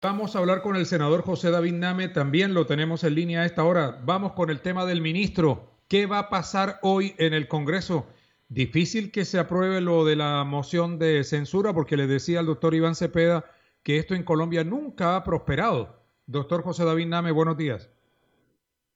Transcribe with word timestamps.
Vamos 0.00 0.36
a 0.36 0.38
hablar 0.38 0.62
con 0.62 0.76
el 0.76 0.86
senador 0.86 1.22
José 1.22 1.50
David 1.50 1.72
Name, 1.72 2.06
también 2.06 2.54
lo 2.54 2.66
tenemos 2.66 3.02
en 3.02 3.16
línea 3.16 3.40
a 3.40 3.46
esta 3.46 3.64
hora. 3.64 3.98
Vamos 4.04 4.32
con 4.34 4.48
el 4.48 4.60
tema 4.60 4.86
del 4.86 5.00
ministro. 5.00 5.62
¿Qué 5.88 6.06
va 6.06 6.20
a 6.20 6.28
pasar 6.28 6.76
hoy 6.82 7.14
en 7.18 7.34
el 7.34 7.48
Congreso? 7.48 8.06
Difícil 8.48 9.10
que 9.10 9.24
se 9.24 9.40
apruebe 9.40 9.80
lo 9.80 10.04
de 10.04 10.14
la 10.14 10.44
moción 10.44 11.00
de 11.00 11.24
censura, 11.24 11.72
porque 11.74 11.96
le 11.96 12.06
decía 12.06 12.38
al 12.38 12.46
doctor 12.46 12.74
Iván 12.74 12.94
Cepeda 12.94 13.44
que 13.82 13.96
esto 13.96 14.14
en 14.14 14.22
Colombia 14.22 14.62
nunca 14.62 15.16
ha 15.16 15.24
prosperado. 15.24 15.96
Doctor 16.28 16.62
José 16.62 16.84
David 16.84 17.08
Name, 17.08 17.32
buenos 17.32 17.56
días. 17.56 17.92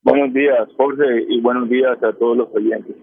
Buenos 0.05 0.33
días, 0.33 0.69
Jorge, 0.77 1.27
y 1.29 1.41
buenos 1.41 1.69
días 1.69 2.01
a 2.01 2.13
todos 2.13 2.37
los 2.37 2.55
oyentes. 2.55 2.95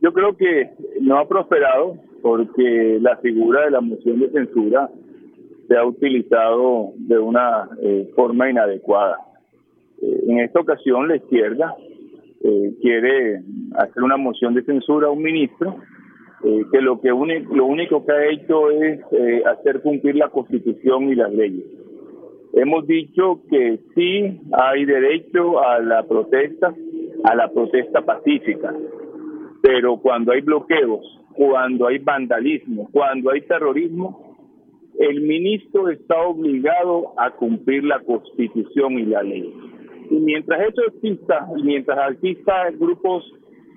Yo 0.00 0.14
creo 0.14 0.34
que 0.38 0.70
no 1.02 1.18
ha 1.18 1.28
prosperado 1.28 1.98
porque 2.22 2.96
la 3.02 3.18
figura 3.18 3.66
de 3.66 3.72
la 3.72 3.82
moción 3.82 4.20
de 4.20 4.30
censura 4.30 4.88
se 5.70 5.76
ha 5.76 5.84
utilizado 5.84 6.94
de 6.96 7.16
una 7.16 7.68
eh, 7.80 8.10
forma 8.16 8.50
inadecuada. 8.50 9.18
Eh, 10.02 10.24
en 10.26 10.40
esta 10.40 10.58
ocasión 10.58 11.06
la 11.06 11.14
izquierda 11.14 11.76
eh, 12.42 12.74
quiere 12.82 13.42
hacer 13.76 14.02
una 14.02 14.16
moción 14.16 14.52
de 14.54 14.64
censura 14.64 15.06
a 15.06 15.10
un 15.10 15.22
ministro 15.22 15.76
que 16.72 16.80
lo 16.80 16.98
que 17.02 17.10
lo 17.10 17.66
único 17.66 18.06
que 18.06 18.12
ha 18.12 18.30
hecho 18.30 18.70
es 18.70 18.98
hacer 19.44 19.82
cumplir 19.82 20.16
la 20.16 20.30
constitución 20.30 21.10
y 21.10 21.14
las 21.14 21.30
leyes. 21.34 21.66
Hemos 22.54 22.86
dicho 22.86 23.42
que 23.50 23.78
sí 23.94 24.40
hay 24.50 24.86
derecho 24.86 25.62
a 25.62 25.80
la 25.80 26.02
protesta, 26.04 26.74
a 27.24 27.34
la 27.34 27.50
protesta 27.52 28.00
pacífica, 28.00 28.74
pero 29.60 29.98
cuando 29.98 30.32
hay 30.32 30.40
bloqueos, 30.40 31.20
cuando 31.34 31.88
hay 31.88 31.98
vandalismo, 31.98 32.88
cuando 32.90 33.32
hay 33.32 33.42
terrorismo, 33.42 34.29
el 35.00 35.22
ministro 35.22 35.88
está 35.88 36.20
obligado 36.20 37.14
a 37.16 37.30
cumplir 37.30 37.84
la 37.84 38.00
constitución 38.00 38.98
y 38.98 39.06
la 39.06 39.22
ley. 39.22 39.50
Y 40.10 40.14
mientras 40.16 40.60
eso 40.60 40.82
exista, 40.88 41.48
mientras 41.62 42.12
exista 42.12 42.70
grupos 42.72 43.24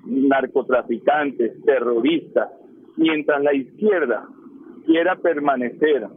narcotraficantes, 0.05 1.63
terroristas, 1.63 2.49
mientras 2.97 3.41
la 3.41 3.53
izquierda 3.53 4.27
quiera 4.85 5.15
permanecer 5.15 6.07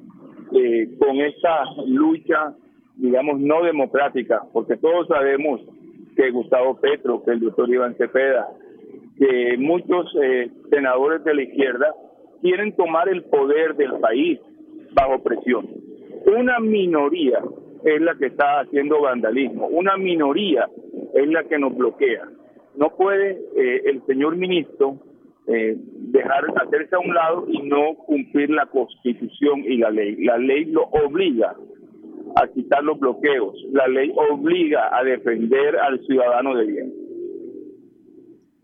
eh, 0.53 0.89
con 0.99 1.21
esa 1.21 1.63
lucha, 1.87 2.57
digamos, 2.97 3.39
no 3.39 3.63
democrática, 3.63 4.43
porque 4.53 4.77
todos 4.77 5.07
sabemos 5.07 5.61
que 6.17 6.31
Gustavo 6.33 6.81
Petro, 6.81 7.23
que 7.23 7.31
el 7.31 7.41
doctor 7.41 7.71
Iván 7.71 7.95
Cepeda, 7.95 8.49
que 9.17 9.57
muchos 9.57 10.13
eh, 10.21 10.51
senadores 10.69 11.23
de 11.23 11.33
la 11.33 11.43
izquierda 11.43 11.95
quieren 12.43 12.75
tomar 12.75 13.09
el 13.09 13.23
poder 13.23 13.77
del 13.77 14.01
país 14.01 14.41
bajo 14.97 15.23
presión. 15.23 15.69
Una 16.27 16.59
minoría 16.59 17.41
es 17.85 18.01
la 18.01 18.17
que 18.17 18.27
está 18.27 18.61
haciendo 18.61 19.03
vandalismo, 19.03 19.69
una 19.69 19.97
minoría 19.97 20.69
es 21.15 21.29
la 21.29 21.45
que 21.45 21.59
nos 21.59 21.77
bloquea. 21.77 22.29
No 22.77 22.97
puede 22.97 23.39
eh, 23.57 23.83
el 23.85 24.05
señor 24.07 24.37
ministro 24.37 24.99
eh, 25.47 25.77
dejar 25.77 26.45
hacerse 26.61 26.97
a 26.97 26.99
un 26.99 27.15
lado 27.15 27.47
y 27.49 27.63
no 27.63 27.95
cumplir 28.07 28.51
la 28.51 28.67
constitución 28.67 29.61
y 29.65 29.77
la 29.77 29.91
ley. 29.91 30.17
La 30.25 30.39
ley 30.39 30.65
lo 30.65 30.85
obliga 30.85 31.55
a 32.35 32.49
quitar 32.49 32.83
los 32.83 32.99
bloqueos, 32.99 33.55
la 33.73 33.87
ley 33.87 34.13
obliga 34.15 34.91
a 34.97 35.05
defender 35.05 35.77
al 35.77 36.05
ciudadano 36.07 36.55
de 36.57 36.67
bien. 36.67 36.93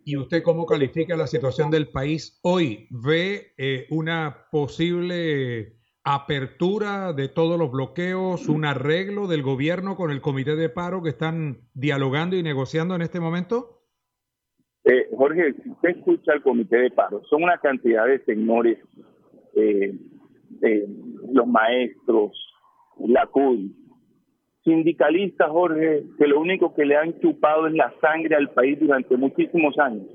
¿Y 0.05 0.17
usted 0.17 0.43
cómo 0.43 0.67
califica 0.67 1.17
la 1.17 1.29
situación 1.29 1.71
del 1.71 1.89
país 1.89 2.41
hoy? 2.43 2.89
¿Ve 2.91 3.53
eh, 3.57 3.87
una 3.91 4.47
posible 4.51 5.82
apertura 6.05 7.13
de 7.13 7.29
todos 7.29 7.59
los 7.59 7.71
bloqueos, 7.71 8.49
un 8.49 8.65
arreglo 8.65 9.29
del 9.29 9.43
gobierno 9.43 9.97
con 9.97 10.11
el 10.11 10.21
comité 10.21 10.57
de 10.57 10.69
paro 10.69 11.03
que 11.03 11.11
están 11.11 11.59
dialogando 11.75 12.37
y 12.37 12.43
negociando 12.43 12.95
en 12.95 13.03
este 13.03 13.21
momento? 13.21 13.83
Eh, 14.85 15.09
Jorge, 15.17 15.55
si 15.63 15.71
usted 15.71 15.91
escucha 15.91 16.33
al 16.33 16.43
comité 16.43 16.77
de 16.79 16.91
paro, 16.91 17.23
son 17.31 17.45
una 17.45 17.59
cantidad 17.59 18.07
de 18.07 18.19
señores, 18.25 18.79
eh, 19.55 19.95
eh, 20.63 20.87
los 21.33 21.47
maestros, 21.47 22.33
la 22.99 23.27
CUI, 23.27 23.73
sindicalistas, 24.65 25.49
Jorge, 25.51 26.05
que 26.19 26.27
lo 26.27 26.41
único 26.41 26.75
que 26.75 26.85
le 26.85 26.97
han 26.97 27.19
chupado 27.21 27.69
es 27.69 27.75
la 27.75 27.95
sangre 28.01 28.35
al 28.35 28.51
país 28.51 28.79
durante 28.81 29.17
muchísimos 29.17 29.79
años. 29.79 30.07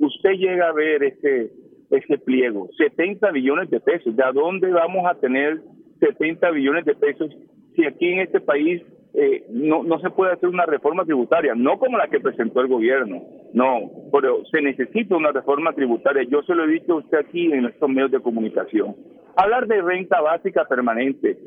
Usted 0.00 0.30
llega 0.30 0.68
a 0.68 0.72
ver 0.72 1.04
este 1.04 1.52
ese 1.90 2.18
pliego. 2.18 2.68
70 2.78 3.30
billones 3.32 3.70
de 3.70 3.80
pesos. 3.80 4.14
¿De 4.16 4.24
dónde 4.32 4.70
vamos 4.70 5.04
a 5.06 5.14
tener 5.14 5.60
70 6.00 6.50
billones 6.50 6.84
de 6.84 6.94
pesos 6.94 7.30
si 7.74 7.84
aquí 7.84 8.08
en 8.08 8.20
este 8.20 8.40
país 8.40 8.82
eh, 9.12 9.44
no, 9.50 9.82
no 9.82 9.98
se 10.00 10.10
puede 10.10 10.32
hacer 10.32 10.48
una 10.48 10.66
reforma 10.66 11.04
tributaria? 11.04 11.54
No 11.54 11.78
como 11.78 11.98
la 11.98 12.08
que 12.08 12.20
presentó 12.20 12.60
el 12.60 12.68
gobierno, 12.68 13.22
no, 13.52 13.90
pero 14.12 14.44
se 14.46 14.62
necesita 14.62 15.16
una 15.16 15.32
reforma 15.32 15.72
tributaria. 15.72 16.22
Yo 16.28 16.42
se 16.42 16.54
lo 16.54 16.64
he 16.64 16.72
dicho 16.72 16.94
a 16.94 16.98
usted 16.98 17.18
aquí 17.18 17.52
en 17.52 17.66
estos 17.66 17.88
medios 17.88 18.12
de 18.12 18.20
comunicación. 18.20 18.94
Hablar 19.36 19.66
de 19.66 19.82
renta 19.82 20.20
básica 20.20 20.64
permanente. 20.64 21.38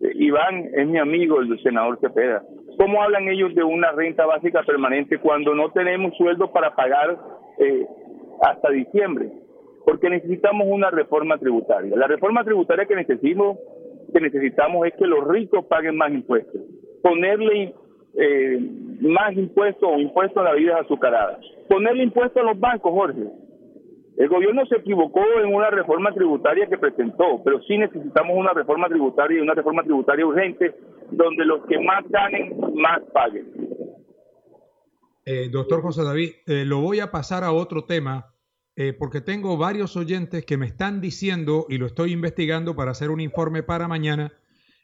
Eh, 0.00 0.12
Iván 0.14 0.70
es 0.74 0.86
mi 0.86 0.98
amigo, 0.98 1.40
el 1.40 1.60
senador 1.62 1.98
Cepeda. 2.00 2.42
¿Cómo 2.78 3.02
hablan 3.02 3.26
ellos 3.26 3.52
de 3.56 3.64
una 3.64 3.90
renta 3.90 4.24
básica 4.24 4.62
permanente 4.62 5.18
cuando 5.18 5.52
no 5.52 5.72
tenemos 5.72 6.16
sueldo 6.16 6.52
para 6.52 6.76
pagar 6.76 7.18
eh, 7.58 7.84
hasta 8.40 8.70
diciembre? 8.70 9.32
Porque 9.88 10.10
necesitamos 10.10 10.68
una 10.70 10.90
reforma 10.90 11.38
tributaria. 11.38 11.96
La 11.96 12.06
reforma 12.06 12.44
tributaria 12.44 12.84
que 12.84 12.94
necesitamos, 12.94 13.56
que 14.12 14.20
necesitamos 14.20 14.86
es 14.86 14.92
que 14.98 15.06
los 15.06 15.26
ricos 15.26 15.64
paguen 15.64 15.96
más 15.96 16.12
impuestos, 16.12 16.60
ponerle 17.02 17.74
eh, 18.12 18.58
más 19.00 19.34
impuestos 19.34 19.88
o 19.90 19.98
impuestos 19.98 20.36
a 20.36 20.50
la 20.50 20.52
vida 20.52 20.76
azucarada, 20.78 21.40
ponerle 21.70 22.02
impuestos 22.02 22.36
a 22.36 22.44
los 22.44 22.60
bancos, 22.60 22.92
Jorge. 22.92 23.30
El 24.18 24.28
gobierno 24.28 24.66
se 24.66 24.76
equivocó 24.76 25.22
en 25.42 25.54
una 25.54 25.70
reforma 25.70 26.12
tributaria 26.12 26.66
que 26.66 26.76
presentó, 26.76 27.40
pero 27.42 27.62
sí 27.62 27.78
necesitamos 27.78 28.36
una 28.36 28.52
reforma 28.52 28.88
tributaria 28.88 29.38
y 29.38 29.40
una 29.40 29.54
reforma 29.54 29.84
tributaria 29.84 30.26
urgente 30.26 30.74
donde 31.12 31.46
los 31.46 31.64
que 31.64 31.78
más 31.78 32.04
ganen, 32.10 32.60
más 32.74 33.00
paguen. 33.14 33.46
Eh, 35.24 35.48
doctor 35.50 35.80
José 35.80 36.04
David, 36.04 36.28
eh, 36.46 36.66
lo 36.66 36.82
voy 36.82 37.00
a 37.00 37.10
pasar 37.10 37.42
a 37.42 37.52
otro 37.52 37.84
tema 37.86 38.34
eh, 38.80 38.92
porque 38.92 39.20
tengo 39.20 39.56
varios 39.56 39.96
oyentes 39.96 40.44
que 40.44 40.56
me 40.56 40.66
están 40.66 41.00
diciendo, 41.00 41.66
y 41.68 41.78
lo 41.78 41.86
estoy 41.86 42.12
investigando 42.12 42.76
para 42.76 42.92
hacer 42.92 43.10
un 43.10 43.20
informe 43.20 43.64
para 43.64 43.88
mañana, 43.88 44.32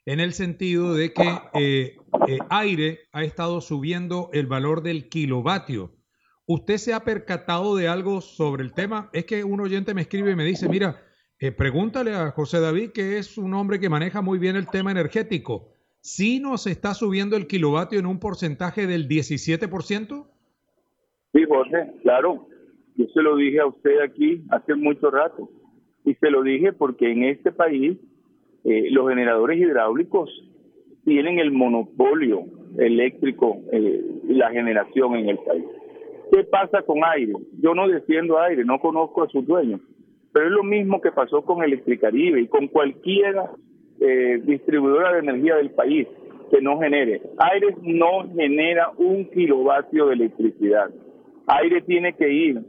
en 0.04 0.18
el 0.18 0.32
sentido 0.32 0.94
de 0.94 1.12
que 1.12 1.38
eh, 1.54 1.96
eh, 2.26 2.38
aire 2.50 3.02
ha 3.12 3.22
estado 3.22 3.60
subiendo 3.60 4.30
el 4.32 4.48
valor 4.48 4.82
del 4.82 5.08
kilovatio. 5.08 5.92
¿Usted 6.44 6.78
se 6.78 6.92
ha 6.92 7.04
percatado 7.04 7.76
de 7.76 7.86
algo 7.86 8.20
sobre 8.20 8.64
el 8.64 8.72
tema? 8.72 9.10
Es 9.12 9.26
que 9.26 9.44
un 9.44 9.60
oyente 9.60 9.94
me 9.94 10.00
escribe 10.00 10.32
y 10.32 10.36
me 10.36 10.44
dice, 10.44 10.68
mira, 10.68 11.00
pregúntale 11.56 12.16
a 12.16 12.32
José 12.32 12.58
David, 12.58 12.90
que 12.90 13.18
es 13.18 13.38
un 13.38 13.54
hombre 13.54 13.78
que 13.78 13.88
maneja 13.88 14.22
muy 14.22 14.40
bien 14.40 14.56
el 14.56 14.66
tema 14.66 14.90
energético. 14.90 15.68
¿Sí 16.00 16.40
nos 16.40 16.66
está 16.66 16.94
subiendo 16.94 17.36
el 17.36 17.46
kilovatio 17.46 18.00
en 18.00 18.06
un 18.06 18.18
porcentaje 18.18 18.88
del 18.88 19.06
17%? 19.08 20.26
Sí, 21.32 21.44
José, 21.48 21.92
claro. 22.02 22.48
Yo 22.96 23.06
se 23.06 23.22
lo 23.22 23.36
dije 23.36 23.60
a 23.60 23.66
usted 23.66 24.00
aquí 24.00 24.42
hace 24.50 24.74
mucho 24.74 25.10
rato. 25.10 25.48
Y 26.04 26.14
se 26.14 26.30
lo 26.30 26.42
dije 26.42 26.72
porque 26.72 27.10
en 27.10 27.24
este 27.24 27.50
país 27.50 27.98
eh, 28.64 28.90
los 28.90 29.08
generadores 29.08 29.58
hidráulicos 29.58 30.30
tienen 31.04 31.38
el 31.38 31.52
monopolio 31.52 32.44
eléctrico 32.78 33.58
eh, 33.72 34.02
la 34.28 34.50
generación 34.50 35.16
en 35.16 35.28
el 35.30 35.38
país. 35.38 35.64
¿Qué 36.32 36.44
pasa 36.44 36.82
con 36.82 37.04
aire? 37.04 37.34
Yo 37.60 37.74
no 37.74 37.88
defiendo 37.88 38.40
aire, 38.40 38.64
no 38.64 38.78
conozco 38.80 39.22
a 39.22 39.28
sus 39.28 39.46
dueños, 39.46 39.80
pero 40.32 40.46
es 40.46 40.52
lo 40.52 40.64
mismo 40.64 41.00
que 41.00 41.12
pasó 41.12 41.42
con 41.42 41.62
Electricaribe 41.62 42.40
y 42.40 42.48
con 42.48 42.68
cualquier 42.68 43.36
eh, 44.00 44.40
distribuidora 44.44 45.12
de 45.12 45.18
energía 45.20 45.56
del 45.56 45.70
país 45.70 46.08
que 46.50 46.60
no 46.60 46.78
genere. 46.80 47.22
Aire 47.38 47.76
no 47.82 48.28
genera 48.34 48.90
un 48.96 49.26
kilovatio 49.30 50.06
de 50.06 50.14
electricidad. 50.14 50.90
Aire 51.46 51.82
tiene 51.82 52.14
que 52.14 52.32
ir 52.32 52.60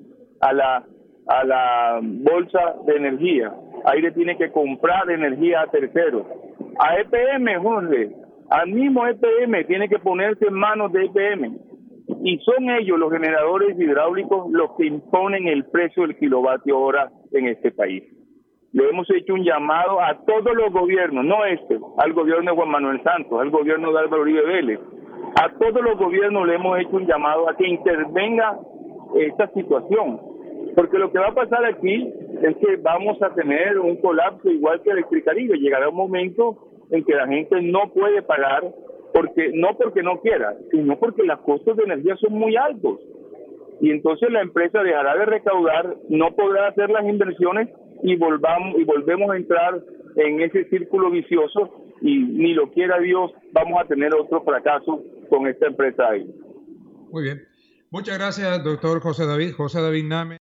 a 0.42 0.54
la, 0.54 0.86
a 1.28 1.44
la 1.46 2.00
bolsa 2.02 2.76
de 2.86 2.96
energía. 2.96 3.54
Aire 3.86 4.12
tiene 4.12 4.38
que 4.38 4.52
comprar 4.52 5.10
energía 5.10 5.62
a 5.62 5.68
terceros. 5.68 6.26
A 6.80 7.00
EPM, 7.00 7.62
Jorge, 7.62 8.12
Al 8.50 8.70
mismo 8.70 9.06
EPM 9.08 9.66
tiene 9.66 9.90
que 9.90 10.00
ponerse 10.00 10.48
en 10.48 10.54
manos 10.54 10.92
de 10.92 11.06
EPM. 11.06 11.58
Y 12.24 12.38
son 12.40 12.70
ellos, 12.70 13.00
los 13.00 13.12
generadores 13.12 13.80
hidráulicos, 13.80 14.52
los 14.52 14.76
que 14.78 14.86
imponen 14.86 15.48
el 15.48 15.66
precio 15.66 16.04
del 16.04 16.18
kilovatio 16.18 16.80
hora 16.80 17.12
en 17.32 17.48
este 17.48 17.72
país. 17.72 18.04
Le 18.74 18.90
hemos 18.90 19.10
hecho 19.12 19.34
un 19.34 19.44
llamado 19.44 20.02
a 20.02 20.20
todos 20.26 20.54
los 20.54 20.72
gobiernos, 20.72 21.24
no 21.24 21.46
este, 21.46 21.80
al 21.98 22.14
gobierno 22.14 22.52
de 22.52 22.58
Juan 22.58 22.70
Manuel 22.70 23.02
Santos, 23.04 23.40
al 23.40 23.50
gobierno 23.50 23.92
de 23.92 24.00
Álvaro 24.00 24.24
Uribe 24.24 24.46
Vélez, 24.46 24.80
a 25.42 25.50
todos 25.58 25.82
los 25.82 25.98
gobiernos 25.98 26.48
le 26.48 26.56
hemos 26.56 26.80
hecho 26.80 26.96
un 26.96 27.06
llamado 27.08 27.50
a 27.50 27.56
que 27.58 27.68
intervenga 27.68 28.58
esta 29.16 29.48
situación. 29.54 30.22
Porque 30.76 30.98
lo 30.98 31.12
que 31.12 31.20
va 31.20 31.28
a 31.28 31.34
pasar 31.34 31.66
aquí 31.66 32.12
es 32.42 32.58
que 32.58 32.76
vamos 32.78 33.22
a 33.22 33.34
tener 33.34 33.80
un 33.80 33.96
colapso 33.98 34.50
igual 34.50 34.82
que 34.82 34.92
Electricaribe. 34.92 35.58
Llegará 35.58 35.90
un 35.90 35.96
momento 35.96 36.58
en 36.92 37.04
que 37.04 37.16
la 37.16 37.28
gente 37.28 37.62
no 37.62 37.92
puede 37.94 38.22
pagar, 38.22 38.64
porque 39.14 39.52
no 39.54 39.78
porque 39.78 40.04
no 40.04 40.20
quiera, 40.22 40.56
sino 40.72 41.00
porque 41.00 41.24
los 41.24 41.40
costos 41.42 41.78
de 41.78 41.84
energía 41.84 42.16
son 42.18 42.34
muy 42.34 42.56
altos. 42.58 43.00
Y 43.82 43.92
entonces 43.92 44.30
la 44.32 44.42
empresa 44.42 44.84
dejará 44.84 45.16
de 45.18 45.26
recaudar, 45.26 45.96
no 46.10 46.36
podrá 46.36 46.68
hacer 46.68 46.90
las 46.90 47.06
inversiones 47.06 47.70
y 48.04 48.16
volvamos 48.16 48.78
y 48.78 48.84
volvemos 48.84 49.32
a 49.32 49.38
entrar 49.38 49.82
en 50.16 50.42
ese 50.42 50.66
círculo 50.66 51.10
vicioso 51.10 51.86
y 52.02 52.18
ni 52.18 52.54
lo 52.54 52.72
quiera 52.72 53.00
Dios, 53.00 53.32
vamos 53.52 53.82
a 53.82 53.88
tener 53.88 54.14
otro 54.14 54.44
fracaso 54.44 55.02
con 55.30 55.48
esta 55.48 55.68
empresa 55.68 56.10
ahí. 56.10 56.30
Muy 57.12 57.24
bien. 57.24 57.42
Muchas 57.90 58.18
gracias, 58.18 58.64
doctor 58.64 59.00
José 59.02 59.26
David. 59.26 59.54
José 59.54 59.82
David 59.82 60.06
Name. 60.06 60.45